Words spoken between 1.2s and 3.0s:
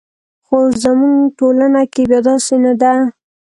ټولنه کې بیا داسې نه ده.